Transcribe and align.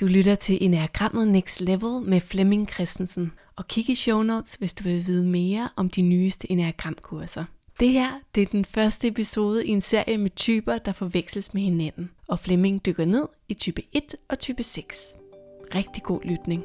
Du 0.00 0.06
lytter 0.06 0.34
til 0.34 0.64
Enagrammet 0.64 1.28
Next 1.28 1.60
Level 1.60 2.02
med 2.02 2.20
Flemming 2.20 2.70
Christensen. 2.70 3.32
Og 3.56 3.68
kig 3.68 3.90
i 3.90 3.94
show 3.94 4.22
notes, 4.22 4.54
hvis 4.54 4.74
du 4.74 4.82
vil 4.82 5.06
vide 5.06 5.24
mere 5.24 5.68
om 5.76 5.90
de 5.90 6.02
nyeste 6.02 6.50
Enagramkurser. 6.50 7.44
Det 7.80 7.88
her 7.88 8.10
det 8.34 8.42
er 8.42 8.46
den 8.46 8.64
første 8.64 9.08
episode 9.08 9.66
i 9.66 9.70
en 9.70 9.80
serie 9.80 10.18
med 10.18 10.30
typer, 10.30 10.78
der 10.78 10.92
forveksles 10.92 11.54
med 11.54 11.62
hinanden. 11.62 12.10
Og 12.28 12.38
Flemming 12.38 12.86
dykker 12.86 13.04
ned 13.04 13.28
i 13.48 13.54
type 13.54 13.82
1 13.92 14.16
og 14.28 14.38
type 14.38 14.62
6. 14.62 15.16
Rigtig 15.74 16.02
god 16.02 16.20
lytning. 16.24 16.62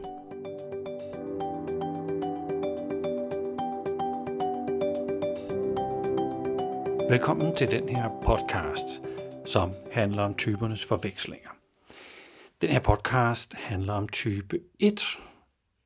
Velkommen 7.10 7.56
til 7.56 7.68
den 7.72 7.90
her 7.90 8.10
podcast, 8.26 9.02
som 9.46 9.72
handler 9.92 10.24
om 10.24 10.34
typernes 10.34 10.86
forvekslinger. 10.86 11.55
Den 12.62 12.70
her 12.70 12.80
podcast 12.80 13.54
handler 13.54 13.94
om 13.94 14.10
type 14.10 14.60
1 14.80 15.20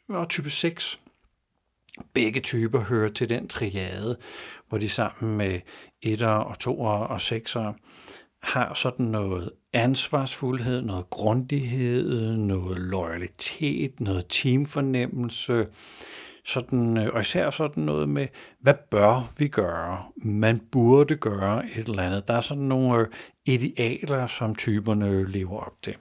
og 0.09 0.29
type 0.29 0.49
6. 0.49 0.99
Begge 2.13 2.39
typer 2.39 2.79
hører 2.79 3.09
til 3.09 3.29
den 3.29 3.47
triade, 3.47 4.17
hvor 4.69 4.77
de 4.77 4.89
sammen 4.89 5.37
med 5.37 5.59
1'er 6.05 6.27
og 6.27 6.55
2'ere 6.63 7.09
og 7.09 7.15
6'ere 7.15 7.73
har 8.41 8.73
sådan 8.73 9.05
noget 9.05 9.51
ansvarsfuldhed, 9.73 10.81
noget 10.81 11.09
grundighed, 11.09 12.37
noget 12.37 12.79
loyalitet, 12.79 13.99
noget 13.99 14.25
teamfornemmelse, 14.29 15.67
sådan, 16.45 16.97
øh, 16.97 17.13
og 17.13 17.21
især 17.21 17.49
sådan 17.49 17.83
noget 17.83 18.09
med, 18.09 18.27
hvad 18.61 18.73
bør 18.91 19.29
vi 19.39 19.47
gøre? 19.47 20.03
Man 20.15 20.59
burde 20.71 21.15
gøre 21.15 21.65
et 21.65 21.87
eller 21.87 22.03
andet. 22.03 22.27
Der 22.27 22.33
er 22.33 22.41
sådan 22.41 22.63
nogle 22.63 22.99
øh, 22.99 23.07
idealer, 23.49 24.27
som 24.27 24.55
typerne 24.55 25.31
lever 25.31 25.59
op 25.59 25.73
til. 25.83 25.95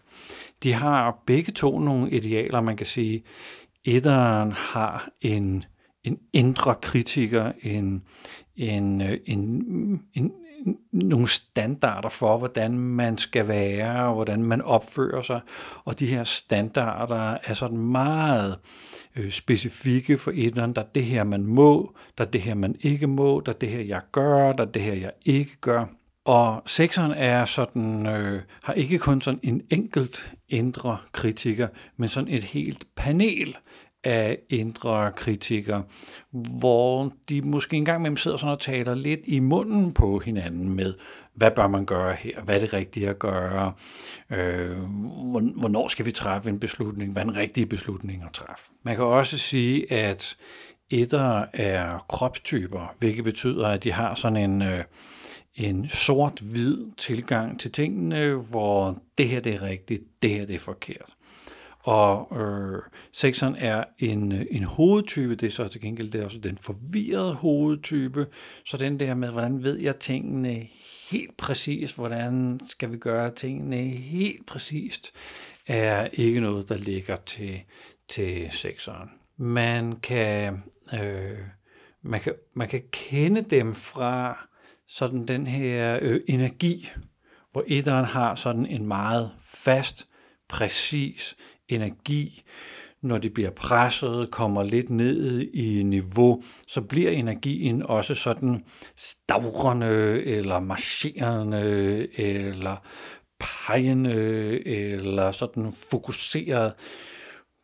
De 0.62 0.72
har 0.72 1.22
begge 1.26 1.52
to 1.52 1.78
nogle 1.78 2.10
idealer, 2.10 2.60
man 2.60 2.76
kan 2.76 2.86
sige. 2.86 3.22
Etteren 3.84 4.52
har 4.52 5.08
en, 5.20 5.64
en 6.04 6.18
indre 6.32 6.74
kritiker, 6.74 7.52
en, 7.62 8.02
en, 8.56 9.00
øh, 9.00 9.18
en, 9.26 9.38
en, 9.38 10.02
en, 10.14 10.32
nogle 10.92 11.28
standarder 11.28 12.08
for, 12.08 12.38
hvordan 12.38 12.78
man 12.78 13.18
skal 13.18 13.48
være, 13.48 14.04
og 14.04 14.14
hvordan 14.14 14.42
man 14.42 14.62
opfører 14.62 15.22
sig. 15.22 15.40
Og 15.84 16.00
de 16.00 16.06
her 16.06 16.24
standarder 16.24 17.38
er 17.44 17.54
sådan 17.54 17.78
meget 17.78 18.58
øh, 19.16 19.30
specifikke 19.30 20.18
for 20.18 20.32
etteren. 20.34 20.72
Der 20.72 20.82
er 20.82 20.86
det 20.94 21.04
her, 21.04 21.24
man 21.24 21.46
må, 21.46 21.94
der 22.18 22.24
er 22.24 22.30
det 22.30 22.40
her, 22.40 22.54
man 22.54 22.76
ikke 22.80 23.06
må, 23.06 23.40
der 23.46 23.52
er 23.52 23.56
det 23.56 23.68
her, 23.68 23.80
jeg 23.80 24.00
gør, 24.12 24.52
der 24.52 24.66
er 24.66 24.70
det 24.70 24.82
her, 24.82 24.94
jeg 24.94 25.12
ikke 25.24 25.56
gør. 25.60 25.97
Og 26.28 26.62
sekseren 26.66 27.12
er 27.12 27.44
sådan, 27.44 28.06
øh, 28.06 28.42
har 28.64 28.72
ikke 28.72 28.98
kun 28.98 29.20
sådan 29.20 29.40
en 29.42 29.62
enkelt 29.70 30.34
indre 30.48 30.98
kritiker, 31.12 31.68
men 31.96 32.08
sådan 32.08 32.28
et 32.28 32.44
helt 32.44 32.84
panel 32.96 33.56
af 34.04 34.38
indre 34.50 35.12
kritikere, 35.16 35.82
hvor 36.30 37.12
de 37.28 37.42
måske 37.42 37.76
engang 37.76 38.02
med 38.02 38.16
sidder 38.16 38.36
sådan 38.36 38.52
og 38.52 38.60
taler 38.60 38.94
lidt 38.94 39.20
i 39.24 39.38
munden 39.38 39.92
på 39.92 40.18
hinanden 40.18 40.68
med, 40.68 40.94
hvad 41.34 41.50
bør 41.50 41.66
man 41.66 41.86
gøre 41.86 42.14
her, 42.14 42.40
hvad 42.42 42.54
er 42.54 42.60
det 42.60 42.72
rigtige 42.72 43.08
at 43.08 43.18
gøre, 43.18 43.72
øh, 44.30 44.76
hvornår 45.56 45.88
skal 45.88 46.06
vi 46.06 46.10
træffe 46.10 46.50
en 46.50 46.60
beslutning, 46.60 47.12
hvad 47.12 47.22
er 47.22 47.26
en 47.26 47.36
rigtig 47.36 47.68
beslutning 47.68 48.22
at 48.22 48.32
træffe. 48.32 48.64
Man 48.82 48.96
kan 48.96 49.04
også 49.04 49.38
sige, 49.38 49.92
at 49.92 50.36
etter 50.90 51.44
er 51.52 52.04
kropstyper, 52.08 52.94
hvilket 52.98 53.24
betyder, 53.24 53.68
at 53.68 53.84
de 53.84 53.92
har 53.92 54.14
sådan 54.14 54.36
en, 54.36 54.62
øh, 54.62 54.84
en 55.58 55.88
sort-hvid 55.88 56.86
tilgang 56.96 57.60
til 57.60 57.72
tingene, 57.72 58.34
hvor 58.50 59.02
det 59.18 59.28
her 59.28 59.40
det 59.40 59.54
er 59.54 59.62
rigtigt, 59.62 60.02
det 60.22 60.30
her 60.30 60.46
det 60.46 60.54
er 60.54 60.58
forkert. 60.58 61.16
Og 61.78 62.40
øh, 62.40 62.82
sekseren 63.12 63.56
er 63.56 63.84
en, 63.98 64.32
en 64.32 64.64
hovedtype, 64.64 65.34
det 65.34 65.46
er 65.46 65.50
så 65.50 65.68
til 65.68 65.80
gengæld 65.80 66.10
det 66.10 66.20
er 66.20 66.24
også 66.24 66.38
den 66.38 66.58
forvirrede 66.58 67.34
hovedtype, 67.34 68.26
så 68.64 68.76
den 68.76 69.00
der 69.00 69.14
med, 69.14 69.30
hvordan 69.30 69.62
ved 69.62 69.78
jeg 69.78 69.96
tingene 69.96 70.66
helt 71.10 71.36
præcist, 71.36 71.96
hvordan 71.96 72.60
skal 72.66 72.92
vi 72.92 72.96
gøre 72.96 73.34
tingene 73.34 73.76
helt 73.86 74.46
præcist, 74.46 75.12
er 75.66 76.08
ikke 76.12 76.40
noget, 76.40 76.68
der 76.68 76.76
ligger 76.76 77.16
til, 77.16 77.60
til 78.08 78.46
sekseren. 78.50 79.10
Man 79.36 79.96
kan, 79.96 80.62
øh, 80.94 81.38
man, 82.02 82.20
kan, 82.20 82.32
man 82.54 82.68
kan 82.68 82.82
kende 82.92 83.42
dem 83.42 83.74
fra 83.74 84.48
sådan 84.88 85.28
den 85.28 85.46
her 85.46 85.98
øh, 86.02 86.20
energi, 86.28 86.90
hvor 87.52 87.64
etteren 87.66 88.04
har 88.04 88.34
sådan 88.34 88.66
en 88.66 88.86
meget 88.86 89.30
fast, 89.40 90.06
præcis 90.48 91.36
energi, 91.68 92.42
når 93.02 93.18
det 93.18 93.34
bliver 93.34 93.50
presset, 93.50 94.30
kommer 94.30 94.62
lidt 94.62 94.90
ned 94.90 95.40
i 95.40 95.82
niveau, 95.82 96.42
så 96.68 96.80
bliver 96.80 97.10
energien 97.10 97.86
også 97.86 98.14
sådan 98.14 98.64
stavrende, 98.96 100.24
eller 100.24 100.60
marcherende, 100.60 102.08
eller 102.20 102.76
pegende, 103.40 104.66
eller 104.66 105.32
sådan 105.32 105.72
fokuseret 105.90 106.72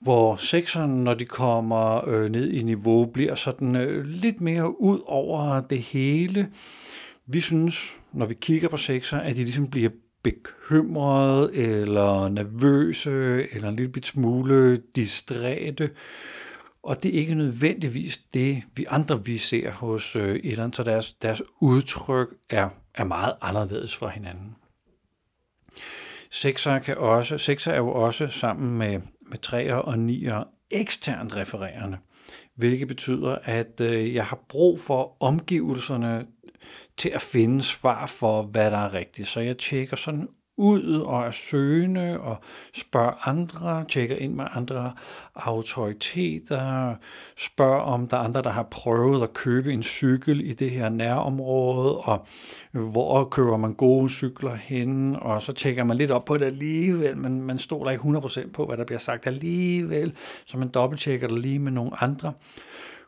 hvor 0.05 0.37
sekseren, 0.37 1.05
når 1.05 1.15
de 1.15 1.25
kommer 1.25 2.09
øh, 2.09 2.31
ned 2.31 2.51
i 2.51 2.63
niveau, 2.63 3.07
bliver 3.07 3.35
sådan 3.35 3.77
øh, 3.77 4.05
lidt 4.05 4.41
mere 4.41 4.81
ud 4.81 5.01
over 5.07 5.61
det 5.61 5.79
hele. 5.79 6.49
Vi 7.27 7.41
synes, 7.41 7.97
når 8.13 8.27
vi 8.27 8.35
kigger 8.35 8.69
på 8.69 8.77
sekser, 8.77 9.19
at 9.19 9.37
de 9.37 9.45
ligesom 9.45 9.71
bliver 9.71 9.91
bekymrede, 10.23 11.55
eller 11.55 12.29
nervøse, 12.29 13.11
eller 13.53 13.69
en 13.69 13.77
lille 13.77 14.03
smule 14.03 14.83
distræte. 14.97 15.91
Og 16.83 17.03
det 17.03 17.15
er 17.15 17.19
ikke 17.19 17.35
nødvendigvis 17.35 18.19
det, 18.35 18.63
vi 18.77 18.85
andre 18.89 19.25
vi 19.25 19.37
ser 19.37 19.71
hos 19.71 20.17
øh, 20.17 20.41
etteren, 20.45 20.73
så 20.73 20.83
deres, 20.83 21.13
deres 21.13 21.43
udtryk 21.61 22.29
er, 22.51 22.69
er 22.95 23.05
meget 23.05 23.33
anderledes 23.41 23.97
fra 23.97 24.09
hinanden. 24.09 24.57
Sekser, 26.31 26.79
kan 26.79 26.97
også, 26.97 27.39
sekser 27.39 27.73
er 27.73 27.77
jo 27.77 27.91
også 27.91 28.29
sammen 28.29 28.79
med, 28.79 29.01
med 29.31 29.39
træer 29.39 29.75
og 29.75 29.99
nier 29.99 30.45
eksternt 30.71 31.37
refererende, 31.37 31.99
hvilket 32.55 32.89
betyder, 32.89 33.39
at 33.43 33.81
øh, 33.81 34.15
jeg 34.15 34.25
har 34.25 34.45
brug 34.49 34.81
for 34.81 35.17
omgivelserne 35.21 36.27
til 36.97 37.09
at 37.09 37.23
finde 37.23 37.63
svar 37.63 38.07
for, 38.07 38.43
hvad 38.43 38.71
der 38.71 38.79
er 38.79 38.95
rigtigt. 38.95 39.29
Så 39.29 39.41
jeg 39.41 39.59
tjekker 39.59 39.97
sådan 39.97 40.29
ud 40.57 41.01
og 41.07 41.27
er 41.27 41.31
søgende 41.31 42.21
og 42.21 42.37
spørger 42.75 43.29
andre, 43.29 43.85
tjekker 43.89 44.17
ind 44.17 44.35
med 44.35 44.45
andre 44.55 44.93
autoriteter, 45.35 46.95
spørger 47.37 47.81
om 47.81 48.09
der 48.09 48.17
er 48.17 48.21
andre, 48.21 48.43
der 48.43 48.51
har 48.51 48.63
prøvet 48.63 49.23
at 49.23 49.33
købe 49.33 49.73
en 49.73 49.83
cykel 49.83 50.51
i 50.51 50.53
det 50.53 50.71
her 50.71 50.89
nærområde, 50.89 51.99
og 51.99 52.27
hvor 52.73 53.25
køber 53.25 53.57
man 53.57 53.75
gode 53.75 54.11
cykler 54.11 54.55
hen, 54.55 55.17
og 55.17 55.43
så 55.43 55.53
tjekker 55.53 55.85
man 55.85 55.97
lidt 55.97 56.11
op 56.11 56.25
på 56.25 56.37
det 56.37 56.45
alligevel, 56.45 57.17
men 57.17 57.43
man 57.43 57.59
stoler 57.59 57.91
ikke 57.91 58.05
100% 58.05 58.51
på, 58.53 58.67
hvad 58.67 58.77
der 58.77 58.85
bliver 58.85 58.99
sagt 58.99 59.27
alligevel, 59.27 60.17
så 60.47 60.59
man 60.59 60.69
dobbelttjekker 60.69 61.29
det 61.29 61.39
lige 61.39 61.59
med 61.59 61.73
nogle 61.73 62.03
andre, 62.03 62.33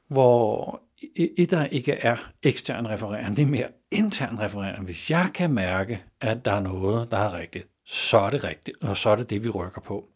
hvor 0.09 0.81
et, 1.17 1.51
der 1.51 1.67
ikke 1.67 1.93
er 1.93 2.17
ekstern 2.43 2.89
refererende, 2.89 3.37
det 3.37 3.43
er 3.43 3.47
mere 3.47 3.69
intern 3.91 4.39
refererende. 4.39 4.85
Hvis 4.85 5.11
jeg 5.11 5.31
kan 5.35 5.53
mærke, 5.53 6.05
at 6.21 6.45
der 6.45 6.53
er 6.53 6.61
noget, 6.61 7.11
der 7.11 7.17
er 7.17 7.39
rigtigt, 7.39 7.69
så 7.85 8.19
er 8.19 8.31
det 8.31 8.45
rigtigt, 8.45 8.83
og 8.83 8.97
så 8.97 9.11
er 9.11 9.17
det 9.17 9.31
det, 9.31 9.45
vi 9.45 9.49
rykker 9.49 9.81
på. 9.81 10.09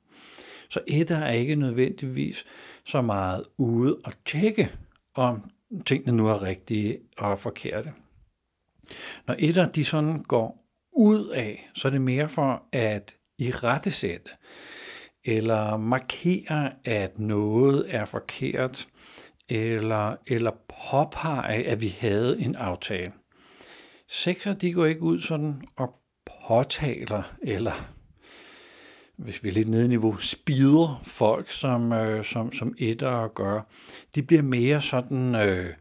Så 0.69 0.81
et 0.87 1.11
er 1.11 1.29
ikke 1.29 1.55
nødvendigvis 1.55 2.45
så 2.85 3.03
meget 3.03 3.43
ude 3.59 3.99
og 4.05 4.13
tjekke, 4.25 4.71
om 5.15 5.51
tingene 5.87 6.17
nu 6.17 6.29
er 6.29 6.43
rigtige 6.43 6.99
og 7.19 7.39
forkerte. 7.39 7.93
Når 9.27 9.37
etter 9.39 9.67
de 9.67 9.85
sådan 9.85 10.23
går 10.23 10.67
ud 10.93 11.27
af, 11.27 11.71
så 11.75 11.89
er 11.89 11.93
det 11.93 12.01
mere 12.01 12.29
for 12.29 12.62
at 12.73 13.17
i 13.39 13.51
rettesætte, 13.51 14.31
eller 15.25 15.77
markere, 15.77 16.73
at 16.85 17.19
noget 17.19 17.94
er 17.94 18.05
forkert, 18.05 18.88
eller, 19.50 20.17
eller 20.26 20.50
påpege, 20.91 21.67
at 21.67 21.82
vi 21.82 21.97
havde 22.00 22.41
en 22.41 22.56
aftale. 22.56 23.12
Sekser, 24.08 24.52
de 24.52 24.73
går 24.73 24.87
ikke 24.87 25.02
ud 25.02 25.19
sådan 25.19 25.62
og 25.76 25.94
påtaler, 26.47 27.23
eller 27.43 27.91
hvis 29.17 29.44
vi 29.44 29.49
er 29.49 29.52
lidt 29.52 29.69
nede 29.69 29.85
i 29.85 29.88
niveau, 29.88 30.17
spider 30.17 31.00
folk, 31.05 31.50
som, 31.50 31.93
øh, 31.93 32.25
som, 32.25 32.52
som 32.52 32.75
etter 32.79 33.29
gør. 33.29 33.61
De 34.14 34.23
bliver 34.23 34.43
mere 34.43 34.81
sådan 34.81 35.35
øh, 35.35 35.75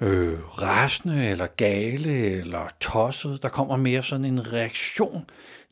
øh, 0.00 0.38
rasende, 0.42 1.26
eller 1.26 1.46
gale, 1.46 2.12
eller 2.12 2.68
tosset. 2.80 3.42
Der 3.42 3.48
kommer 3.48 3.76
mere 3.76 4.02
sådan 4.02 4.24
en 4.24 4.52
reaktion, 4.52 5.24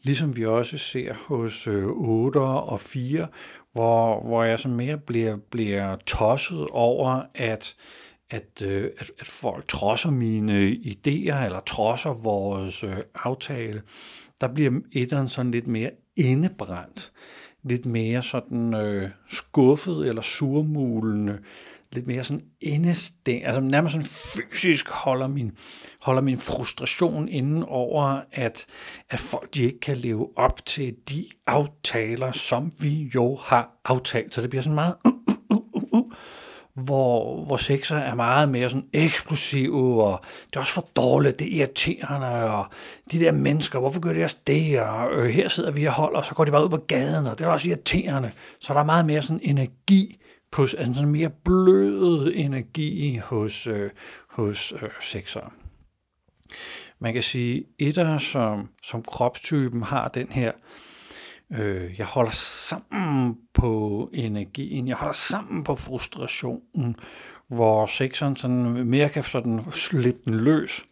ligesom 0.02 0.36
vi 0.36 0.46
også 0.46 0.78
ser 0.78 1.14
hos 1.14 1.66
øh, 1.66 1.86
8 1.86 2.38
og 2.40 2.80
4, 2.80 3.26
hvor, 3.72 4.26
hvor 4.26 4.44
jeg 4.44 4.58
så 4.58 4.68
mere 4.68 4.98
bliver, 4.98 5.36
bliver 5.50 5.96
tosset 5.96 6.66
over, 6.70 7.22
at, 7.34 7.76
at, 8.30 8.62
øh, 8.64 8.90
at, 8.98 9.10
at 9.18 9.26
folk 9.26 9.68
trodser 9.68 10.10
mine 10.10 10.70
idéer, 10.70 11.44
eller 11.44 11.60
trodser 11.66 12.12
vores 12.12 12.84
øh, 12.84 12.96
aftale. 13.14 13.82
Der 14.40 14.54
bliver 14.54 14.80
etteren 14.92 15.28
sådan 15.28 15.50
lidt 15.50 15.66
mere 15.66 15.90
indebrændt. 16.16 17.12
lidt 17.62 17.86
mere 17.86 18.22
sådan 18.22 18.74
øh, 18.74 19.10
skuffet 19.28 20.08
eller 20.08 20.22
surmulende, 20.22 21.38
lidt 21.92 22.06
mere 22.06 22.24
sådan 22.24 22.44
indestæng, 22.60 23.44
altså 23.44 23.60
nærmest 23.60 23.92
sådan 23.92 24.06
fysisk 24.06 24.88
holder 24.88 25.26
min, 25.26 25.52
holder 26.02 26.22
min 26.22 26.38
frustration 26.38 27.28
inden 27.28 27.62
over, 27.62 28.20
at, 28.32 28.66
at 29.10 29.18
folk 29.18 29.54
de 29.54 29.62
ikke 29.62 29.80
kan 29.80 29.96
leve 29.96 30.28
op 30.36 30.66
til 30.66 30.94
de 31.08 31.26
aftaler, 31.46 32.32
som 32.32 32.72
vi 32.80 33.10
jo 33.14 33.36
har 33.36 33.80
aftalt. 33.84 34.34
Så 34.34 34.42
det 34.42 34.50
bliver 34.50 34.62
sådan 34.62 34.74
meget 34.74 34.94
uh, 35.04 35.12
uh, 35.50 35.56
uh, 35.64 35.72
uh, 35.72 35.82
uh 35.92 36.12
hvor, 36.84 37.44
hvor 37.44 37.56
sexer 37.56 37.96
er 37.96 38.14
meget 38.14 38.48
mere 38.48 38.70
sådan 38.70 38.88
eksplosive, 38.92 40.04
og 40.04 40.20
det 40.46 40.56
er 40.56 40.60
også 40.60 40.72
for 40.72 40.88
dårligt, 40.96 41.38
det 41.38 41.46
er 41.46 41.56
irriterende, 41.56 42.28
og 42.28 42.66
de 43.12 43.20
der 43.20 43.32
mennesker, 43.32 43.78
hvorfor 43.78 44.00
gør 44.00 44.12
det 44.12 44.24
også 44.24 44.36
det, 44.46 44.80
og 44.80 45.12
øh, 45.12 45.30
her 45.30 45.48
sidder 45.48 45.70
vi 45.70 45.84
og 45.84 45.92
holder, 45.92 46.18
og 46.18 46.24
så 46.24 46.34
går 46.34 46.44
de 46.44 46.50
bare 46.50 46.64
ud 46.64 46.68
på 46.68 46.84
gaden, 46.88 47.26
og 47.26 47.38
det 47.38 47.44
er 47.44 47.48
også 47.48 47.68
irriterende. 47.68 48.32
Så 48.60 48.74
der 48.74 48.80
er 48.80 48.84
meget 48.84 49.06
mere 49.06 49.22
sådan 49.22 49.40
energi, 49.42 50.18
på, 50.50 50.62
altså 50.62 50.78
en 50.78 50.94
sådan 50.94 51.10
mere 51.10 51.30
blød 51.44 52.32
energi 52.34 53.16
hos, 53.16 53.66
øh, 53.66 53.90
hos 54.28 54.72
øh, 54.72 54.88
sexer. 55.00 55.52
Man 56.98 57.12
kan 57.12 57.22
sige, 57.22 57.64
etter 57.78 58.18
som, 58.18 58.68
som 58.82 59.02
kropstypen 59.02 59.82
har 59.82 60.08
den 60.08 60.28
her 60.28 60.52
Øh, 61.52 61.98
jeg 61.98 62.06
holder 62.06 62.30
sammen 62.30 63.36
på 63.54 64.10
energien, 64.12 64.88
jeg 64.88 64.96
holder 64.96 65.12
sammen 65.12 65.64
på 65.64 65.74
frustrationen, 65.74 66.96
hvor 67.48 67.86
sexeren 67.86 68.36
sådan 68.36 68.86
mere 68.86 69.08
kan 69.08 69.22
sådan 69.22 69.60
slippe 69.70 70.20
den 70.24 70.34
løs, 70.34 70.84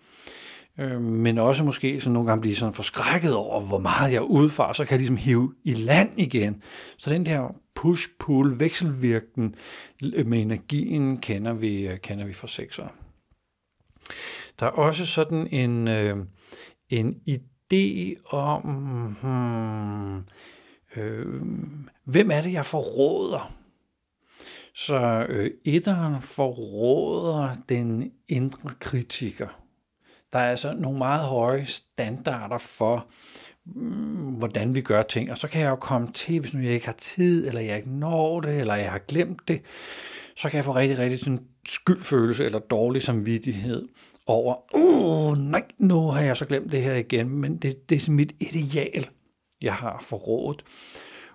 øh, 0.79 1.01
men 1.01 1.39
også 1.39 1.65
måske 1.65 2.01
sådan 2.01 2.13
nogle 2.13 2.29
gange 2.29 2.41
blive 2.41 2.57
sådan 2.57 2.73
forskrækket 2.75 3.35
over, 3.35 3.61
hvor 3.61 3.79
meget 3.79 4.13
jeg 4.13 4.23
udfar, 4.23 4.73
så 4.73 4.85
kan 4.85 4.91
jeg 4.91 4.99
ligesom 4.99 5.17
hive 5.17 5.55
i 5.65 5.75
land 5.75 6.11
igen. 6.17 6.63
Så 6.99 7.11
den 7.11 7.27
der 7.27 7.55
push-pull 7.77 8.61
vekselvirken 8.61 9.55
med 10.01 10.41
energien 10.41 11.17
kender 11.17 11.53
vi, 11.53 11.89
øh, 11.89 11.99
kender 11.99 12.25
vi 12.25 12.33
fra 12.33 12.47
sexer. 12.47 12.89
Der 14.61 14.67
er 14.67 14.71
også 14.71 15.07
sådan 15.07 15.47
en, 15.47 15.89
øh, 15.89 16.17
en 16.89 17.21
idé 17.29 18.15
om, 18.31 18.63
hmm, 19.23 20.17
øh, 20.97 21.43
hvem 22.05 22.31
er 22.31 22.41
det, 22.41 22.53
jeg 22.53 22.65
forråder? 22.65 23.53
Så 24.75 25.27
øh, 25.29 25.51
etteren 25.65 26.23
forråder 26.23 27.55
den 27.69 28.13
indre 28.29 28.71
kritiker. 28.81 29.49
Der 30.33 30.39
er 30.39 30.51
altså 30.51 30.75
nogle 30.75 30.99
meget 30.99 31.29
høje 31.29 31.65
standarder 31.65 32.59
for, 32.59 32.97
øh, 32.97 33.03
hvordan 34.39 34.75
vi 34.75 34.81
gør 34.81 35.03
ting. 35.03 35.31
Og 35.31 35.39
så 35.39 35.49
kan 35.49 35.61
jeg 35.61 35.71
jo 35.71 35.77
komme 35.77 36.13
til, 36.13 36.41
hvis 36.41 36.55
nu 36.55 36.61
jeg 36.61 36.73
ikke 36.73 36.87
har 36.87 36.93
tid, 36.93 37.49
eller 37.49 37.61
jeg 37.61 37.77
ikke 37.77 37.91
når 37.91 38.41
det, 38.41 38.61
eller 38.61 38.75
jeg 38.75 38.91
har 38.91 38.99
glemt 38.99 39.49
det, 39.49 39.63
så 40.37 40.49
kan 40.49 40.57
jeg 40.57 40.65
få 40.65 40.75
rigtig, 40.75 40.99
rigtig 40.99 41.19
sådan 41.19 41.47
skyldfølelse 41.67 42.45
eller 42.45 42.59
dårlig 42.59 43.03
samvittighed 43.03 43.89
over, 44.27 44.75
åh 44.75 45.31
oh, 45.31 45.39
nej, 45.39 45.65
nu 45.79 46.09
har 46.09 46.21
jeg 46.21 46.37
så 46.37 46.45
glemt 46.45 46.73
det 46.73 46.83
her 46.83 46.95
igen, 46.95 47.29
men 47.29 47.57
det, 47.57 47.91
det 47.91 48.09
er 48.09 48.13
mit 48.13 48.33
ideal 48.41 49.09
jeg 49.63 49.75
har 49.75 49.99
forrådet, 50.01 50.65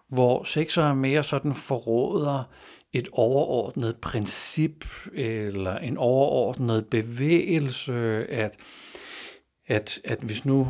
hvor 0.09 0.43
sexer 0.43 0.83
er 0.83 0.93
mere 0.93 1.23
sådan 1.23 1.53
forråder 1.53 2.43
et 2.93 3.09
overordnet 3.11 3.97
princip 3.97 4.85
eller 5.13 5.77
en 5.77 5.97
overordnet 5.97 6.85
bevægelse, 6.87 7.93
at, 8.29 8.55
at, 9.67 9.99
at 10.03 10.19
hvis 10.19 10.45
nu 10.45 10.67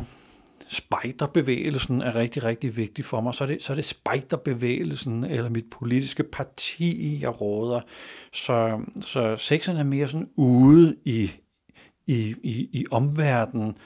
spejderbevægelsen 0.72 2.02
er 2.02 2.14
rigtig, 2.14 2.44
rigtig 2.44 2.76
vigtig 2.76 3.04
for 3.04 3.20
mig, 3.20 3.34
så 3.34 3.44
er 3.44 3.48
det, 3.48 3.62
så 3.62 3.72
er 3.72 3.74
det 3.74 3.84
spejderbevægelsen 3.84 5.24
eller 5.24 5.50
mit 5.50 5.64
politiske 5.70 6.22
parti, 6.22 7.18
jeg 7.22 7.40
råder. 7.40 7.80
Så, 8.32 8.80
så 9.00 9.36
sexen 9.36 9.76
er 9.76 9.82
mere 9.82 10.08
sådan 10.08 10.28
ude 10.36 10.96
i, 11.04 11.30
i, 12.06 12.34
i, 12.42 12.68
i 12.72 12.86
omverdenen 12.90 13.76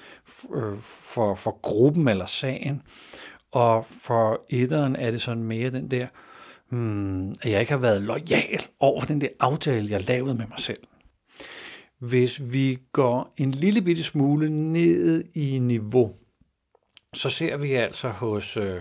øh, 0.54 0.76
for, 0.80 1.34
for 1.34 1.60
gruppen 1.62 2.08
eller 2.08 2.26
sagen. 2.26 2.82
Og 3.52 3.84
for 3.84 4.46
etteren 4.50 4.96
er 4.96 5.10
det 5.10 5.20
sådan 5.20 5.42
mere 5.42 5.70
den 5.70 5.90
der, 5.90 6.06
hmm, 6.70 7.28
at 7.28 7.50
jeg 7.50 7.60
ikke 7.60 7.72
har 7.72 7.78
været 7.78 8.02
lojal 8.02 8.66
over 8.80 9.00
den 9.00 9.20
der 9.20 9.28
aftale, 9.40 9.90
jeg 9.90 10.06
lavede 10.08 10.34
med 10.34 10.46
mig 10.46 10.58
selv. 10.58 10.82
Hvis 12.00 12.52
vi 12.52 12.78
går 12.92 13.34
en 13.36 13.50
lille 13.50 13.82
bitte 13.82 14.02
smule 14.02 14.50
ned 14.50 15.24
i 15.34 15.58
niveau, 15.58 16.14
så 17.16 17.30
ser 17.30 17.56
vi 17.56 17.72
altså 17.72 18.08
hos, 18.08 18.56
øh, 18.56 18.80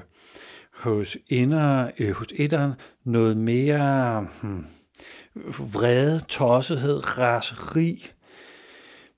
hos, 0.73 1.17
inder, 1.27 1.91
øh, 1.99 2.11
hos 2.11 2.27
etteren 2.35 2.73
noget 3.05 3.37
mere 3.37 4.27
hmm, 4.41 4.65
vrede, 5.73 6.19
tossethed, 6.19 7.17
raseri, 7.17 8.03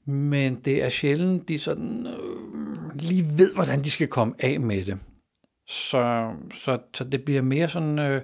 men 0.05 0.55
det 0.55 0.83
er 0.83 0.89
sjældent, 0.89 1.49
de 1.49 1.59
sådan 1.59 2.07
øh, 2.07 2.95
lige 2.95 3.23
ved, 3.37 3.53
hvordan 3.53 3.83
de 3.83 3.91
skal 3.91 4.07
komme 4.07 4.33
af 4.39 4.59
med 4.59 4.85
det. 4.85 4.97
Så, 5.67 6.31
så, 6.53 6.79
så 6.93 7.03
det 7.03 7.25
bliver 7.25 7.41
mere 7.41 7.67
sådan 7.67 7.99
øh, 7.99 8.21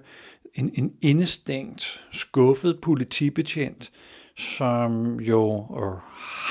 en, 0.54 0.72
en 0.74 0.94
indestængt, 1.01 2.06
skuffet 2.12 2.80
politibetjent, 2.81 3.92
som 4.38 5.19
jo 5.19 5.60
øh, 5.60 6.00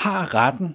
har 0.02 0.34
retten, 0.34 0.74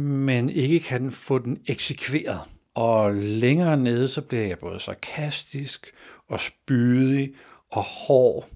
men 0.00 0.50
ikke 0.50 0.80
kan 0.80 1.10
få 1.10 1.38
den 1.38 1.58
eksekveret. 1.66 2.40
Og 2.74 3.14
længere 3.14 3.76
nede, 3.76 4.08
så 4.08 4.22
bliver 4.22 4.46
jeg 4.46 4.58
både 4.58 4.80
sarkastisk 4.80 5.94
og 6.28 6.40
spydig 6.40 7.34
og 7.70 7.82
hård. 7.82 8.48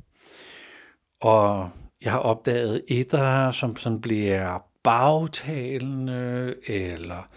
Og 1.21 1.71
jeg 2.03 2.13
har 2.13 2.19
opdaget 2.19 2.83
etter, 2.89 3.51
som 3.51 3.77
sådan 3.77 4.01
bliver 4.01 4.65
bagtalende, 4.83 6.55
eller 6.67 7.29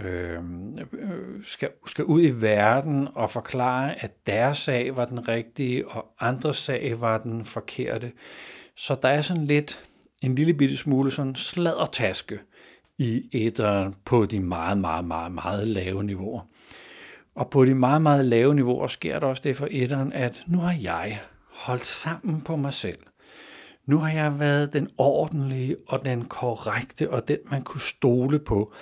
øhm, 0.00 0.78
øh, 0.78 1.44
skal, 1.44 1.68
skal 1.86 2.04
ud 2.04 2.22
i 2.22 2.40
verden 2.40 3.08
og 3.14 3.30
forklare, 3.30 4.04
at 4.04 4.26
deres 4.26 4.58
sag 4.58 4.96
var 4.96 5.04
den 5.04 5.28
rigtige, 5.28 5.88
og 5.88 6.06
andres 6.20 6.56
sag 6.56 7.00
var 7.00 7.18
den 7.18 7.44
forkerte. 7.44 8.12
Så 8.76 8.98
der 9.02 9.08
er 9.08 9.20
sådan 9.20 9.46
lidt 9.46 9.80
en 10.22 10.34
lille 10.34 10.54
bitte 10.54 10.76
smule 10.76 11.10
sådan 11.10 11.34
sladdertaske 11.34 12.40
i 12.98 13.28
etteren 13.32 13.94
på 14.04 14.26
de 14.26 14.40
meget, 14.40 14.78
meget, 14.78 15.04
meget, 15.04 15.32
meget 15.32 15.68
lave 15.68 16.04
niveauer. 16.04 16.40
Og 17.34 17.50
på 17.50 17.64
de 17.64 17.74
meget, 17.74 18.02
meget 18.02 18.24
lave 18.24 18.54
niveauer 18.54 18.86
sker 18.86 19.18
der 19.18 19.26
også 19.26 19.42
det 19.44 19.56
for 19.56 19.68
etteren, 19.70 20.12
at 20.12 20.42
nu 20.46 20.58
har 20.58 20.74
jeg 20.82 21.20
holdt 21.52 21.86
sammen 21.86 22.40
på 22.40 22.56
mig 22.56 22.74
selv. 22.74 22.98
Nu 23.86 23.98
har 23.98 24.12
jeg 24.12 24.38
været 24.38 24.72
den 24.72 24.88
ordentlige 24.98 25.76
og 25.88 26.04
den 26.04 26.24
korrekte 26.24 27.10
og 27.10 27.28
den, 27.28 27.38
man 27.50 27.62
kunne 27.62 27.80
stole 27.80 28.38
på. 28.38 28.72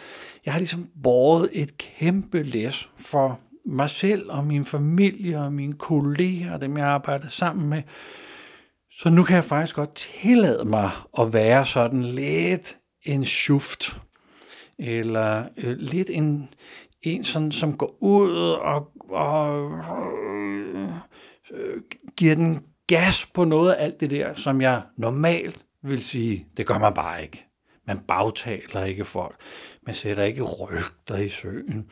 Jeg 0.45 0.53
har 0.53 0.61
ligesom 0.61 0.89
båret 1.03 1.49
et 1.53 1.79
kæmpe 1.79 2.43
læs 2.43 2.89
for 2.97 3.41
mig 3.67 3.91
selv 3.91 4.31
og 4.31 4.45
min 4.45 4.65
familie 4.65 5.41
og 5.41 5.53
mine 5.53 5.73
kolleger 5.73 6.53
og 6.53 6.61
dem, 6.61 6.79
jeg 6.79 6.87
arbejder 6.87 7.29
sammen 7.29 7.69
med. 7.69 7.83
Så 8.91 9.11
nu 9.11 9.23
kan 9.23 9.37
jeg 9.37 9.45
faktisk 9.45 9.77
godt 9.77 9.95
tillade 9.95 10.65
mig 10.65 10.91
at 11.19 11.33
være 11.33 11.67
sådan 11.67 12.05
lidt 12.05 12.79
en 13.03 13.25
schuft, 13.25 13.97
eller 14.79 15.45
øh, 15.57 15.77
lidt 15.79 16.11
en, 16.11 16.49
en 17.03 17.25
sådan, 17.25 17.53
som 17.53 17.77
går 17.77 17.97
ud 18.01 18.33
og, 18.61 18.91
og 19.09 19.71
øh, 21.53 21.83
giver 22.17 22.35
den 22.35 22.65
gas 22.87 23.27
på 23.27 23.45
noget 23.45 23.73
af 23.73 23.85
alt 23.85 24.01
det 24.01 24.11
der, 24.11 24.35
som 24.35 24.61
jeg 24.61 24.83
normalt 24.97 25.67
vil 25.83 26.03
sige, 26.03 26.47
det 26.57 26.67
gør 26.67 26.79
man 26.79 26.95
bare 26.95 27.23
ikke. 27.23 27.47
Man 27.87 27.99
bagtaler 27.99 28.85
ikke 28.85 29.05
folk. 29.05 29.37
Man 29.87 29.95
sætter 29.95 30.23
ikke 30.23 30.43
rygter 30.43 31.17
i 31.17 31.29
søen. 31.29 31.87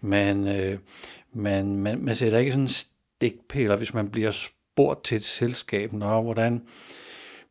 Man, 0.00 0.48
øh, 0.48 0.78
man, 1.34 1.76
man, 1.76 2.04
man 2.04 2.14
sætter 2.14 2.38
ikke 2.38 2.52
sådan 2.52 2.68
stikpiller, 2.68 3.76
hvis 3.76 3.94
man 3.94 4.10
bliver 4.10 4.30
spurgt 4.30 5.04
til 5.04 5.16
et 5.16 5.24
selskab. 5.24 5.92
Nå, 5.92 6.22
hvordan 6.22 6.62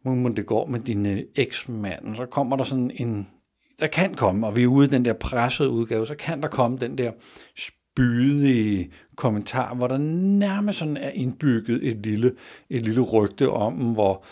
må 0.03 0.29
det 0.29 0.45
går 0.45 0.65
med 0.65 0.79
din 0.79 1.05
øh, 1.05 1.23
eksmand? 1.35 2.15
Så 2.15 2.25
kommer 2.25 2.55
der 2.55 2.63
sådan 2.63 2.91
en, 2.95 3.27
der 3.79 3.87
kan 3.87 4.13
komme, 4.13 4.47
og 4.47 4.55
vi 4.55 4.63
er 4.63 4.67
ude 4.67 4.85
i 4.85 4.89
den 4.89 5.05
der 5.05 5.13
pressede 5.13 5.69
udgave, 5.69 6.07
så 6.07 6.15
kan 6.15 6.41
der 6.41 6.47
komme 6.47 6.77
den 6.77 6.97
der 6.97 7.11
spydige 7.57 8.91
kommentar, 9.15 9.73
hvor 9.73 9.87
der 9.87 9.97
nærmest 9.97 10.79
sådan 10.79 10.97
er 10.97 11.09
indbygget 11.09 11.87
et 11.87 11.97
lille, 11.97 12.35
et 12.69 12.81
lille 12.81 13.01
rygte 13.01 13.49
om, 13.49 13.73
hvor, 13.73 14.23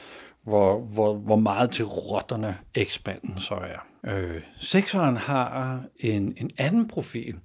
hvor, 0.43 0.79
hvor, 0.79 1.13
hvor 1.13 1.35
meget 1.35 1.71
til 1.71 1.85
rotterne 1.85 2.57
ekspanden 2.75 3.37
så 3.37 3.55
er. 3.55 4.11
Øh, 4.13 4.41
sekseren 4.57 5.17
har 5.17 5.81
en, 5.99 6.33
en 6.37 6.49
anden 6.57 6.87
profil. 6.87 7.35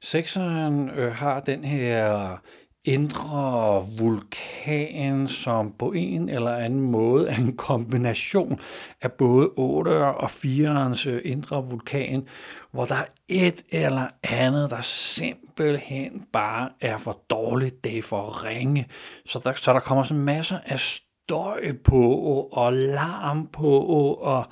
Sekseren 0.00 0.90
øh, 0.90 1.12
har 1.12 1.40
den 1.40 1.64
her 1.64 2.36
indre 2.84 3.82
vulkan, 3.98 5.28
som 5.28 5.72
på 5.78 5.92
en 5.92 6.28
eller 6.28 6.54
anden 6.56 6.80
måde 6.80 7.28
er 7.28 7.36
en 7.36 7.56
kombination 7.56 8.60
af 9.02 9.12
både 9.12 9.50
8 9.56 10.06
og 10.06 10.30
4'ernes 10.30 11.08
øh, 11.08 11.20
indre 11.24 11.64
vulkan, 11.64 12.28
hvor 12.70 12.84
der 12.84 12.94
er 12.94 13.04
et 13.28 13.62
eller 13.70 14.06
andet, 14.22 14.70
der 14.70 14.80
simpelthen 14.80 16.24
bare 16.32 16.68
er 16.80 16.98
for 16.98 17.20
dårligt, 17.30 17.84
det 17.84 17.98
er 17.98 18.02
for 18.02 18.44
ringe. 18.44 18.86
Så 19.26 19.40
der, 19.44 19.54
så 19.54 19.72
der 19.72 19.80
kommer 19.80 20.04
så 20.04 20.14
masser 20.14 20.58
af 20.66 20.78
støj 20.78 21.72
på, 21.84 22.12
og 22.52 22.72
larm 22.72 23.46
på, 23.52 23.78
og 24.14 24.46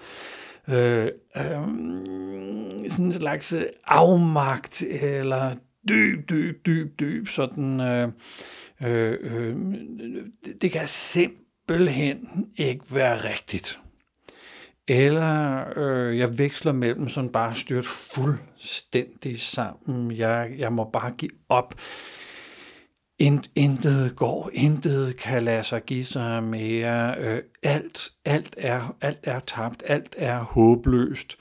øh, 0.68 1.08
øh, 1.36 1.68
sådan 2.90 3.04
en 3.04 3.12
slags 3.12 3.52
øh, 3.52 3.64
afmagt, 3.86 4.82
eller 4.82 5.54
dyb, 5.88 6.28
dyb, 6.30 6.66
dyb, 6.66 7.00
dyb, 7.00 7.28
sådan, 7.28 7.80
øh, 7.80 8.08
øh, 8.82 9.18
øh, 9.20 9.56
det 10.62 10.72
kan 10.72 10.88
simpelthen 10.88 12.50
ikke 12.56 12.84
være 12.90 13.28
rigtigt. 13.30 13.78
Eller 14.88 15.64
øh, 15.76 16.18
jeg 16.18 16.38
veksler 16.38 16.72
mellem 16.72 17.08
sådan 17.08 17.30
bare 17.30 17.54
styrt 17.54 17.86
fuldstændig 17.86 19.40
sammen. 19.40 20.12
Jeg, 20.12 20.50
jeg 20.58 20.72
må 20.72 20.90
bare 20.92 21.10
give 21.18 21.30
op. 21.48 21.74
Intet 23.54 24.12
går, 24.16 24.50
intet 24.52 25.16
kan 25.16 25.42
lade 25.42 25.62
sig 25.62 25.82
give 25.84 26.04
sig 26.04 26.42
mere. 26.42 27.14
Øh, 27.18 27.42
alt, 27.62 28.10
alt, 28.24 28.54
er, 28.58 28.96
alt 29.00 29.20
er 29.22 29.38
tabt, 29.38 29.82
alt 29.86 30.14
er 30.18 30.38
håbløst. 30.38 31.36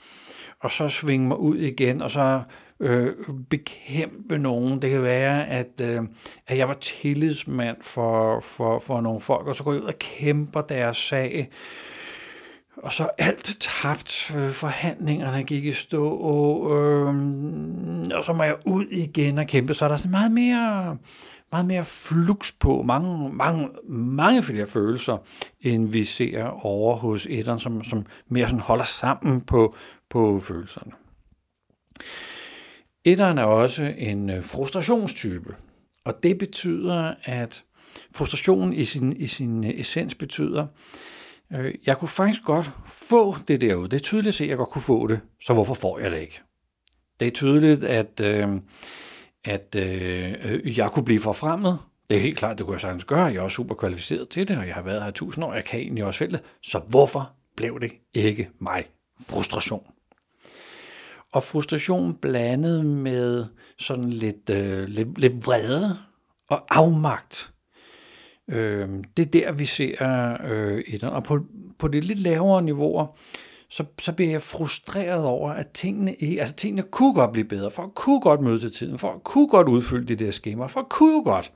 Og 0.60 0.72
så 0.72 0.88
svinge 0.88 1.28
mig 1.28 1.38
ud 1.38 1.58
igen, 1.58 2.02
og 2.02 2.12
så 2.12 2.44
øh, 2.82 3.16
bekæmpe 3.50 4.38
nogen. 4.38 4.82
Det 4.82 4.90
kan 4.90 5.04
være, 5.04 5.48
at, 5.48 5.82
øh, 5.82 6.02
at 6.48 6.58
jeg 6.58 6.68
var 6.68 6.74
tillidsmand 6.74 7.78
for, 7.82 8.40
for, 8.40 8.80
for 8.80 9.02
nogle 9.02 9.20
folk, 9.20 9.48
og 9.48 9.56
så 9.56 9.64
går 9.64 9.74
jeg 9.74 9.82
ud 9.82 9.88
og 9.88 10.00
kæmper 10.00 10.62
deres 10.62 10.98
sag. 10.98 11.50
Og 12.78 12.92
så 12.92 13.10
alt 13.18 13.58
tabt. 13.60 14.32
Øh, 14.36 14.52
forhandlingerne 14.52 15.44
gik 15.44 15.66
i 15.66 15.72
stå, 15.72 16.10
og, 16.10 16.78
øh, 16.78 17.08
og 18.14 18.24
så 18.24 18.34
må 18.34 18.44
jeg 18.44 18.56
ud 18.66 18.86
igen 18.92 19.38
og 19.38 19.48
kæmpe. 19.48 19.74
Så 19.74 19.86
er 19.86 19.90
der 19.90 19.98
så 19.98 20.10
meget 20.10 20.32
mere, 20.32 20.98
meget 21.52 21.66
mere 21.66 21.84
flux 21.84 22.52
på, 22.60 22.82
mange, 22.82 23.34
mange, 23.34 23.70
mange 23.90 24.44
flere 24.44 24.68
følelser, 24.68 25.18
end 25.62 25.88
vi 25.88 26.04
ser 26.04 26.44
over 26.46 26.96
hos 26.96 27.28
etteren, 27.30 27.60
som, 27.60 27.84
som 27.84 28.06
mere 28.28 28.48
sådan 28.48 28.60
holder 28.60 28.84
sammen 28.84 29.42
på, 29.42 29.76
på 30.10 30.40
følelserne. 30.40 30.92
Etteren 33.06 33.38
er 33.38 33.44
også 33.44 33.94
en 33.98 34.30
øh, 34.30 34.44
frustrationstype, 34.44 35.56
og 36.06 36.24
det 36.24 36.38
betyder, 36.38 37.14
at 37.24 37.64
frustrationen 38.16 38.74
i 38.74 38.84
sin, 38.84 39.18
i 39.18 39.28
sin 39.28 39.64
øh, 39.64 39.80
essens 39.80 40.16
betyder, 40.16 40.68
øh, 41.54 41.76
jeg 41.86 41.98
kunne 41.98 42.08
faktisk 42.08 42.44
godt 42.44 42.72
få 42.86 43.36
det 43.48 43.62
derude. 43.62 43.90
Det 43.90 43.98
er 43.98 44.02
tydeligt 44.02 44.28
at 44.28 44.34
se, 44.34 44.44
at 44.44 44.50
jeg 44.50 44.58
godt 44.58 44.70
kunne 44.70 44.82
få 44.82 45.08
det, 45.08 45.20
så 45.42 45.54
hvorfor 45.54 45.74
får 45.74 46.00
jeg 46.00 46.12
det 46.12 46.20
ikke? 46.20 46.42
Det 47.20 47.28
er 47.28 47.32
tydeligt, 47.32 47.84
at, 47.84 48.22
øh, 48.22 48.50
at 49.44 49.76
øh, 49.76 50.78
jeg 50.78 50.92
kunne 50.92 51.06
blive 51.06 51.20
forfremmet. 51.20 51.80
Det 52.10 52.18
er 52.18 52.22
helt 52.22 52.38
klart, 52.38 52.58
det 52.58 52.66
kunne 52.66 52.74
jeg 52.74 52.82
sagtens 52.82 53.04
gøre. 53.04 53.24
Jeg 53.24 53.36
er 53.36 53.42
også 53.42 53.56
super 53.56 53.76
kvalificeret 53.76 54.30
til 54.30 54.48
det, 54.48 54.58
og 54.58 54.68
jeg 54.68 54.76
har 54.76 54.82
været 54.82 55.04
her 55.04 55.12
tusind 55.12 55.46
år. 55.46 55.54
Jeg 55.54 55.66
kan 55.66 55.80
egentlig 55.80 56.04
også 56.04 56.18
fælde. 56.18 56.40
Så 56.64 56.80
hvorfor 56.80 57.32
blev 57.58 57.80
det 57.80 57.92
ikke 58.14 58.50
mig? 58.60 58.86
Frustration. 59.30 59.84
Og 61.32 61.44
frustration 61.44 62.14
blandet 62.14 62.86
med 62.86 63.46
sådan 63.78 64.10
lidt, 64.10 64.50
øh, 64.50 64.88
lidt, 64.88 65.18
lidt 65.18 65.46
vrede 65.46 65.98
og 66.50 66.66
afmagt. 66.70 67.54
Øh, 68.48 68.90
det 69.18 69.26
er 69.26 69.32
der, 69.32 69.52
vi 69.52 69.66
ser 69.66 70.38
øh, 70.44 70.84
et 70.88 71.04
Og 71.04 71.24
på, 71.24 71.40
på 71.80 71.88
det 71.88 72.04
lidt 72.04 72.20
lavere 72.20 72.62
niveauer, 72.62 73.18
så, 73.70 73.86
så 74.00 74.14
bliver 74.14 74.32
jeg 74.32 74.42
frustreret 74.42 75.26
over, 75.26 75.52
at 75.52 75.68
tingene 75.68 76.16
ikke, 76.16 76.40
altså 76.40 76.56
tingene 76.56 76.84
kunne 76.84 77.14
godt 77.14 77.32
blive 77.32 77.48
bedre, 77.48 77.72
for 77.72 77.84
at 77.84 77.96
kunne 77.96 78.22
godt 78.22 78.42
møde 78.42 78.60
til 78.60 78.72
tiden, 78.72 78.98
for 78.98 79.14
at 79.14 79.24
kunne 79.24 79.48
godt 79.48 79.68
udfylde 79.68 80.16
de 80.16 80.26
der 80.26 80.32
skemaer, 80.32 80.68
for 80.68 80.80
at 80.80 80.90
kunne 80.90 81.24
godt. 81.24 81.52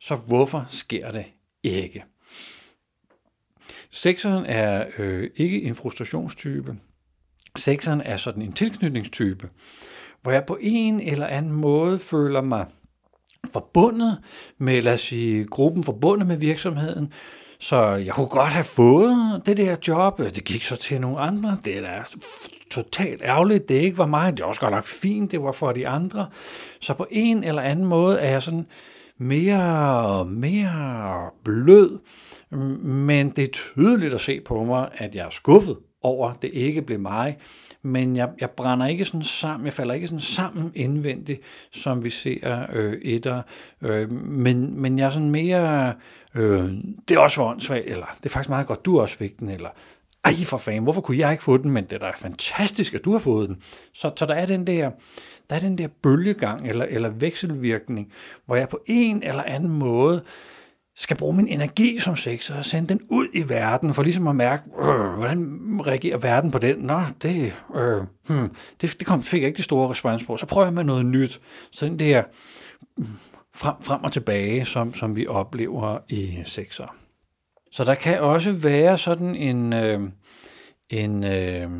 Så 0.00 0.16
hvorfor 0.16 0.66
sker 0.68 1.10
det 1.10 1.24
ikke? 1.62 2.04
Sekseren 3.90 4.46
er 4.46 4.86
øh, 4.98 5.30
ikke 5.36 5.62
en 5.62 5.74
frustrationstype. 5.74 6.76
Sekseren 7.56 8.00
er 8.00 8.16
sådan 8.16 8.42
en 8.42 8.52
tilknytningstype, 8.52 9.48
hvor 10.22 10.32
jeg 10.32 10.44
på 10.46 10.58
en 10.60 11.00
eller 11.00 11.26
anden 11.26 11.52
måde 11.52 11.98
føler 11.98 12.40
mig 12.40 12.66
forbundet 13.52 14.18
med, 14.58 14.82
lad 14.82 14.94
os 14.94 15.00
sige, 15.00 15.44
gruppen 15.44 15.84
forbundet 15.84 16.28
med 16.28 16.36
virksomheden, 16.36 17.12
så 17.58 17.82
jeg 17.82 18.14
kunne 18.14 18.28
godt 18.28 18.52
have 18.52 18.64
fået 18.64 19.42
det 19.46 19.56
der 19.56 19.76
job. 19.88 20.18
Det 20.18 20.44
gik 20.44 20.62
så 20.62 20.76
til 20.76 21.00
nogle 21.00 21.18
andre. 21.18 21.58
Det 21.64 21.78
er 21.78 21.80
da 21.80 22.04
totalt 22.70 23.22
ærgerligt. 23.22 23.68
Det 23.68 23.74
ikke 23.74 23.98
var 23.98 24.06
mig. 24.06 24.32
Det 24.36 24.42
var 24.42 24.48
også 24.48 24.60
godt 24.60 24.74
nok 24.74 24.84
fint. 24.84 25.30
Det 25.30 25.42
var 25.42 25.52
for 25.52 25.72
de 25.72 25.88
andre. 25.88 26.26
Så 26.80 26.94
på 26.94 27.06
en 27.10 27.44
eller 27.44 27.62
anden 27.62 27.86
måde 27.86 28.18
er 28.20 28.30
jeg 28.30 28.42
sådan 28.42 28.66
mere, 29.18 30.24
mere 30.24 31.30
blød. 31.44 31.98
Men 32.84 33.30
det 33.30 33.44
er 33.44 33.52
tydeligt 33.52 34.14
at 34.14 34.20
se 34.20 34.40
på 34.40 34.64
mig, 34.64 34.88
at 34.94 35.14
jeg 35.14 35.26
er 35.26 35.30
skuffet 35.30 35.76
over, 36.02 36.32
det 36.32 36.50
ikke 36.52 36.82
blev 36.82 37.00
mig, 37.00 37.38
men 37.82 38.16
jeg, 38.16 38.28
jeg 38.40 38.50
brænder 38.50 38.86
ikke 38.86 39.04
sådan 39.04 39.22
sammen, 39.22 39.64
jeg 39.64 39.72
falder 39.72 39.94
ikke 39.94 40.06
sådan 40.06 40.20
sammen 40.20 40.72
indvendigt, 40.74 41.40
som 41.72 42.04
vi 42.04 42.10
ser 42.10 42.66
øh, 42.72 42.98
etter, 43.02 43.42
øh, 43.82 44.12
men, 44.12 44.80
men 44.80 44.98
jeg 44.98 45.06
er 45.06 45.10
sådan 45.10 45.30
mere, 45.30 45.94
øh, 46.34 46.70
det 47.08 47.16
er 47.16 47.18
også 47.18 47.42
åndssvagt, 47.42 47.84
eller 47.86 48.06
det 48.16 48.26
er 48.26 48.30
faktisk 48.30 48.48
meget 48.48 48.66
godt, 48.66 48.84
du 48.84 49.00
også 49.00 49.16
fik 49.16 49.38
den, 49.38 49.48
eller 49.48 49.70
ej 50.24 50.32
for 50.44 50.58
fanden, 50.58 50.82
hvorfor 50.82 51.00
kunne 51.00 51.18
jeg 51.18 51.32
ikke 51.32 51.44
få 51.44 51.56
den, 51.56 51.70
men 51.70 51.84
det 51.84 51.92
er 51.92 51.98
da 51.98 52.10
fantastisk, 52.16 52.94
at 52.94 53.04
du 53.04 53.12
har 53.12 53.18
fået 53.18 53.48
den. 53.48 53.62
Så, 53.92 54.10
så 54.16 54.26
der 54.26 54.34
er 54.34 54.46
den 54.46 54.66
der, 54.66 54.90
der 55.50 55.56
er 55.56 55.60
den 55.60 55.78
der 55.78 55.88
bølgegang, 56.02 56.68
eller, 56.68 56.86
eller 56.88 57.10
vekselvirkning, 57.10 58.12
hvor 58.46 58.56
jeg 58.56 58.68
på 58.68 58.80
en 58.86 59.22
eller 59.22 59.42
anden 59.42 59.70
måde 59.70 60.22
skal 61.00 61.16
bruge 61.16 61.36
min 61.36 61.48
energi 61.48 61.98
som 61.98 62.16
sekser 62.16 62.56
og 62.56 62.64
sende 62.64 62.88
den 62.88 63.00
ud 63.08 63.26
i 63.32 63.48
verden, 63.48 63.94
for 63.94 64.02
ligesom 64.02 64.26
at 64.26 64.36
mærke, 64.36 64.62
øh, 64.82 65.00
hvordan 65.00 65.60
reagerer 65.86 66.18
verden 66.18 66.50
på 66.50 66.58
den? 66.58 66.76
Nå, 66.78 67.00
det, 67.22 67.52
øh, 67.76 68.02
hmm, 68.26 68.54
det, 68.80 68.96
det 68.98 69.06
kom, 69.06 69.22
fik 69.22 69.42
jeg 69.42 69.46
ikke 69.46 69.56
det 69.56 69.64
store 69.64 69.90
respons 69.90 70.24
på. 70.24 70.36
Så 70.36 70.46
prøver 70.46 70.66
jeg 70.66 70.74
med 70.74 70.84
noget 70.84 71.06
nyt. 71.06 71.40
Så 71.72 71.86
den 71.86 71.98
der 71.98 72.22
hmm, 72.96 73.08
frem, 73.54 73.74
frem 73.80 74.04
og 74.04 74.12
tilbage, 74.12 74.64
som, 74.64 74.94
som 74.94 75.16
vi 75.16 75.26
oplever 75.26 75.98
i 76.08 76.38
sekser. 76.44 76.96
Så 77.72 77.84
der 77.84 77.94
kan 77.94 78.20
også 78.20 78.52
være 78.52 78.98
sådan 78.98 79.34
en, 79.34 79.72
øh, 79.72 80.00
en, 80.90 81.24
øh, 81.24 81.70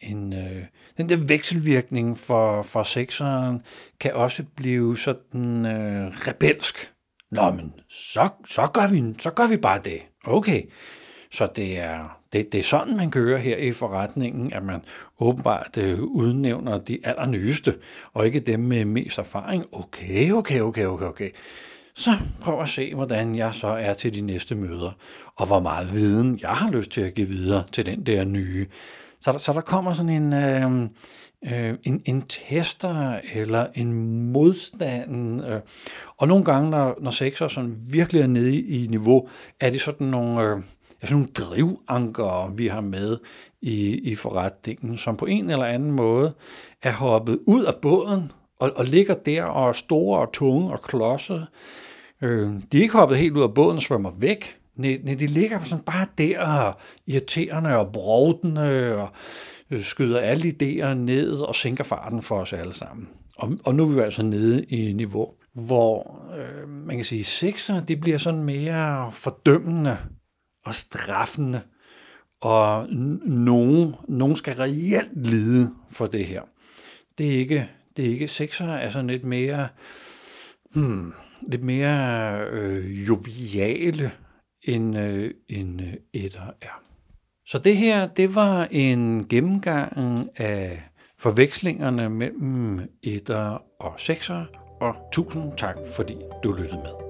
en 0.00 0.32
øh, 0.32 0.64
den 0.96 1.08
der 1.08 1.16
vekselvirkning 1.16 2.18
for, 2.18 2.62
for 2.62 2.82
sekseren 2.82 3.62
kan 4.00 4.12
også 4.14 4.44
blive 4.56 4.98
sådan 4.98 5.66
øh, 5.66 6.12
rebelsk 6.28 6.93
Nå, 7.34 7.50
men 7.50 7.74
så, 7.88 8.28
så, 8.46 8.66
gør 8.72 8.86
vi, 8.90 9.14
så 9.18 9.30
gør 9.30 9.46
vi 9.46 9.56
bare 9.56 9.80
det. 9.84 9.98
Okay. 10.24 10.62
Så 11.30 11.48
det 11.56 11.78
er, 11.78 12.18
det, 12.32 12.52
det 12.52 12.58
er 12.58 12.64
sådan, 12.64 12.96
man 12.96 13.10
kører 13.10 13.38
her 13.38 13.56
i 13.56 13.72
forretningen, 13.72 14.52
at 14.52 14.62
man 14.62 14.80
åbenbart 15.20 15.76
øh, 15.78 16.02
udnævner 16.02 16.78
de 16.78 16.98
allernyeste, 17.04 17.74
og 18.12 18.26
ikke 18.26 18.40
dem 18.40 18.60
med 18.60 18.84
mest 18.84 19.18
erfaring. 19.18 19.64
Okay, 19.72 20.32
okay, 20.32 20.60
okay, 20.60 20.84
okay, 20.84 21.06
okay. 21.06 21.30
Så 21.94 22.10
prøv 22.40 22.60
at 22.62 22.68
se, 22.68 22.94
hvordan 22.94 23.34
jeg 23.34 23.54
så 23.54 23.66
er 23.66 23.92
til 23.92 24.14
de 24.14 24.20
næste 24.20 24.54
møder, 24.54 24.90
og 25.36 25.46
hvor 25.46 25.60
meget 25.60 25.92
viden 25.92 26.38
jeg 26.42 26.50
har 26.50 26.70
lyst 26.70 26.90
til 26.90 27.00
at 27.00 27.14
give 27.14 27.28
videre 27.28 27.64
til 27.72 27.86
den 27.86 28.06
der 28.06 28.24
nye. 28.24 28.66
Så 29.20 29.32
der, 29.32 29.38
så 29.38 29.52
der 29.52 29.60
kommer 29.60 29.92
sådan 29.92 30.22
en, 30.22 30.32
øh, 30.32 30.90
øh, 31.52 31.74
en, 31.82 32.02
en 32.04 32.22
tester 32.22 33.20
eller 33.34 33.66
en 33.74 34.20
modstand. 34.32 35.44
Øh. 35.46 35.60
Og 36.16 36.28
nogle 36.28 36.44
gange, 36.44 36.70
når, 36.70 36.98
når 37.00 37.10
sexer 37.10 37.48
sådan 37.48 37.76
virkelig 37.90 38.22
er 38.22 38.26
nede 38.26 38.60
i, 38.60 38.86
niveau, 38.86 39.28
er 39.60 39.70
det 39.70 39.80
sådan 39.80 40.06
nogle, 40.06 40.42
øh, 40.42 40.62
sådan 41.04 41.16
nogle 41.16 41.26
drivanker, 41.26 42.52
vi 42.56 42.66
har 42.66 42.80
med 42.80 43.18
i, 43.62 43.94
i 43.94 44.14
forretningen, 44.14 44.96
som 44.96 45.16
på 45.16 45.26
en 45.26 45.50
eller 45.50 45.64
anden 45.64 45.92
måde 45.92 46.34
er 46.82 46.92
hoppet 46.92 47.38
ud 47.46 47.64
af 47.64 47.74
båden 47.82 48.32
og, 48.58 48.72
og 48.76 48.84
ligger 48.84 49.14
der 49.14 49.42
og 49.42 49.68
er 49.68 49.72
store 49.72 50.20
og 50.20 50.32
tunge 50.32 50.72
og 50.72 50.82
klodset. 50.82 51.46
Øh, 52.22 52.52
de 52.72 52.78
er 52.78 52.82
ikke 52.82 52.98
hoppet 52.98 53.18
helt 53.18 53.36
ud 53.36 53.42
af 53.42 53.54
båden 53.54 53.76
og 53.76 53.82
svømmer 53.82 54.10
væk. 54.18 54.56
Nej, 54.76 55.00
nej, 55.04 55.14
de 55.14 55.26
ligger 55.26 55.62
sådan 55.62 55.84
bare 55.84 56.06
der 56.18 56.40
og 56.40 56.74
irriterende 57.06 57.76
og 57.76 57.92
brovdende 57.92 58.96
og 58.96 59.08
Øh, 59.70 59.82
skyder 59.82 60.20
alle 60.20 60.48
idéer 60.48 60.94
ned 60.94 61.32
og 61.32 61.54
sænker 61.54 61.84
farten 61.84 62.22
for 62.22 62.40
os 62.40 62.52
alle 62.52 62.72
sammen. 62.72 63.08
Og, 63.36 63.58
og 63.64 63.74
nu 63.74 63.82
er 63.82 63.94
vi 63.94 64.00
altså 64.00 64.22
nede 64.22 64.64
i 64.64 64.92
niveau, 64.92 65.34
hvor 65.66 66.24
øh, 66.38 66.68
man 66.68 66.96
kan 66.96 67.04
sige, 67.04 67.24
sekser, 67.24 67.84
det 67.84 68.00
bliver 68.00 68.18
sådan 68.18 68.44
mere 68.44 69.12
fordømmende 69.12 69.98
og 70.64 70.74
straffende, 70.74 71.60
og 72.40 72.88
nogen, 73.26 73.94
nogen 74.08 74.36
skal 74.36 74.56
reelt 74.56 75.26
lide 75.26 75.70
for 75.90 76.06
det 76.06 76.26
her. 76.26 76.42
Det 77.18 77.34
er 77.34 77.38
ikke, 77.38 77.70
det 77.96 78.04
er 78.04 78.10
ikke 78.10 78.28
sekser, 78.28 78.66
er 78.66 78.90
sådan 78.90 79.06
lidt 79.06 79.24
mere 79.24 79.68
hmm, 80.74 81.12
lidt 81.48 81.64
mere 81.64 82.40
øh, 82.50 83.08
joviale, 83.08 84.12
end, 84.64 84.98
øh, 84.98 85.30
end 85.48 85.82
øh, 85.82 85.94
etter 86.12 86.50
er. 86.62 86.83
Så 87.46 87.58
det 87.58 87.76
her, 87.76 88.06
det 88.06 88.34
var 88.34 88.68
en 88.70 89.26
gennemgang 89.28 90.28
af 90.36 90.82
forvekslingerne 91.18 92.10
mellem 92.10 92.80
etter 93.02 93.62
og 93.80 93.94
sekser, 93.98 94.44
og 94.80 94.94
tusind 95.12 95.52
tak, 95.56 95.76
fordi 95.96 96.16
du 96.44 96.52
lyttede 96.52 96.76
med. 96.76 97.04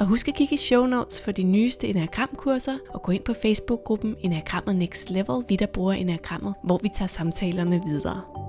Og 0.00 0.06
husk 0.06 0.28
at 0.28 0.34
kigge 0.34 0.54
i 0.54 0.56
show 0.56 0.86
notes 0.86 1.22
for 1.22 1.32
de 1.32 1.42
nyeste 1.42 1.88
Enneagram-kurser, 1.88 2.78
og 2.88 3.02
gå 3.02 3.12
ind 3.12 3.22
på 3.24 3.32
Facebook-gruppen 3.32 4.16
Enagrammet 4.20 4.76
Next 4.76 5.10
Level, 5.10 5.44
vi 5.48 5.56
der 5.56 5.66
bruger 5.66 5.92
enagrammet, 5.92 6.54
hvor 6.64 6.78
vi 6.82 6.88
tager 6.94 7.08
samtalerne 7.08 7.82
videre. 7.86 8.43